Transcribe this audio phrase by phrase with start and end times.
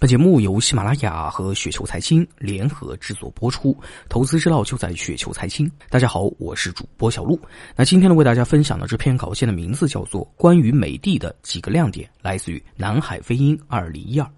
[0.00, 3.76] 本节目由喜马拉雅和雪球财经联合制作播出，
[4.08, 5.68] 投资之道就在雪球财经。
[5.90, 7.36] 大家好，我是主播小璐。
[7.74, 14.30] 那今天呢，为大家分享的这篇稿件的名字叫做《关于美的的几个亮点》，来自于南海飞鹰二零一二。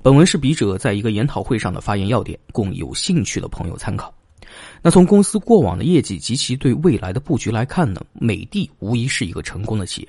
[0.00, 4.14] 本文是笔者在一个研讨会上的发言要点，供有兴趣的朋友参考。
[4.80, 10.08] 那从公司过往的业绩及其对未来的布局来看呢，美的无疑是一个成功的企业。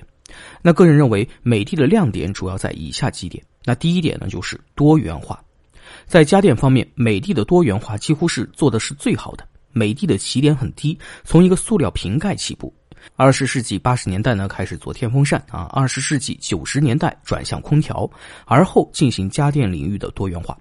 [0.62, 3.44] 那个人认为，美的的亮点主要在以下几点。
[3.64, 5.42] 那第一点呢，就是多元化。
[6.06, 9.46] 在家电方面，美的的多元化几乎是做的是最好的。
[9.72, 12.72] 美的的起点很低，从一个塑料瓶盖起步。
[13.16, 18.08] 二十世纪八十年代呢，开始做电风扇啊；二十世纪九十年代转向空调，
[18.46, 20.56] 而后进行家电领域的多元化。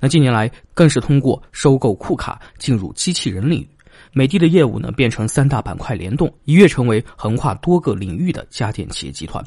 [0.00, 3.68] 那近年来更是通过收购库卡进入机器人领域。
[4.12, 9.44] 美的的业务呢，变成三大板块联动，一跃成为横跨多个领域的家电企业集团。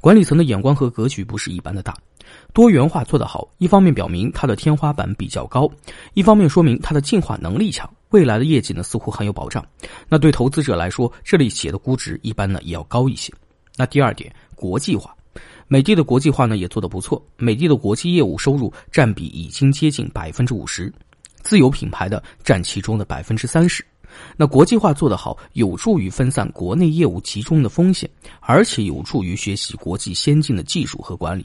[0.00, 1.94] 管理层的眼光和格局不是一般的大，
[2.52, 5.70] 多元化做得好，一方面表明它的天花板比较高，
[6.14, 9.64] 一方面说明它的进化能力强，未来的业绩呢似乎很有保障。
[10.08, 13.32] 那对投资者来说，这类企业的估值一般呢也要高一些。
[13.76, 15.14] 那第二点，国际化，
[15.68, 20.92] 美的的国际化呢也做得不错，美的的国际业务收入占比已经接近百分之五十，
[21.42, 23.84] 自有品牌的占其中的百分之三十。
[24.34, 28.08] 那国际化做得好，有助于分散国内业务集中的风险，
[28.40, 31.44] 而且有助于学习国际先进的技术和管理。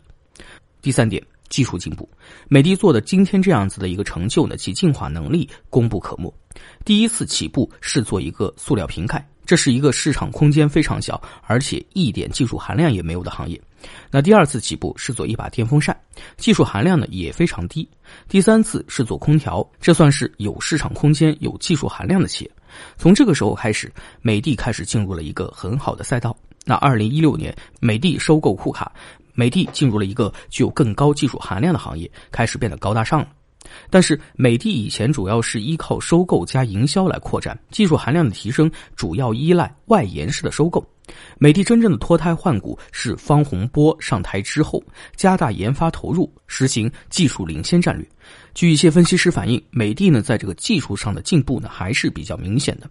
[0.81, 2.09] 第三点，技术进步，
[2.47, 6.33] 美的做的今天这样子的一个成就呢，其进化能力功不可没。
[6.83, 9.25] 第一次起步是做一个塑料瓶盖。
[9.43, 13.59] 这是一个市场空间非常小，而且一点技术含量也没有的行业。
[14.09, 15.99] 那第二次起步是做一把电风扇，
[16.37, 17.85] 技术含量呢也非常低。
[18.29, 22.51] 第三次是做空调，这算是有市场空间、有技术含量的企业。
[22.97, 26.37] 从这个时候开始，美的开始进入了一个很好的赛道。
[26.63, 28.93] 那二零一六年，美的收购库卡，
[29.33, 33.27] 美的进入了一个具有更高技术含量的行业，开始变得高大上了。
[33.91, 40.83] 但是美的以前主要是依靠收购加营销来扩展，技术含量的提升主要依赖外延式的收购。
[41.37, 44.81] 美的真正的脱胎换骨是方洪波上台之后，
[45.15, 48.07] 加大研发投入，实行技术领先战略。
[48.53, 52.89] 据一些分析师反映，美的呢在这个技术上的进步呢还是比较明显的。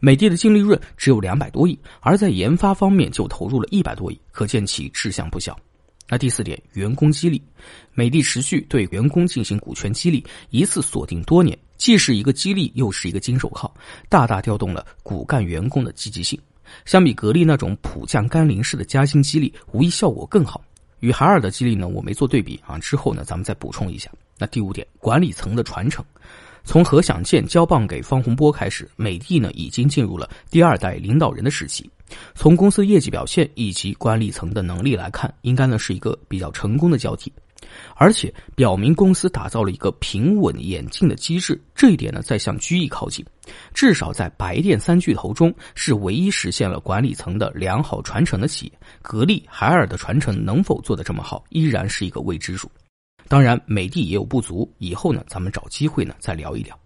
[0.00, 5.56] 美的的净利润只有两百多亿，而在研发方面就投入了一百多亿，可见其志向不小。
[6.08, 7.42] 那第四点，员工激励，
[7.92, 13.70] 美的持续对员工进行股权激励，一次锁定多年，既是一个激励，又是一个金手铐，
[14.08, 16.40] 大大调动了骨干员工的积极性。
[16.84, 20.62] 相比格力那种普降甘霖式的加薪激励，无疑效果更好。
[21.00, 24.10] 与海尔的激励呢，我没做对比啊，之后呢，咱们再补充一下。
[24.38, 26.04] 那第五点，管理层的传承。
[26.64, 31.88] 从何享健交棒给方洪波开始，美的呢已经进入了第二代领导人的时期。
[32.34, 37.32] 从公司业绩表现以及管理层的能力来看，应该呢是一个比较成功的交替，
[37.94, 41.60] 而且表明公司打造了一个平稳演进的机制。
[41.74, 43.24] 这一点呢在向居易靠近，
[43.74, 48.72] 至少在白电三巨头中是唯一实现了管理层的良好传承的企业。
[49.02, 52.70] 格力、海尔的传承能否做得这么好，依然是一个未知数。
[53.28, 56.78] 当然，美的也有不足，以后呢，咱们找机会呢再聊一聊。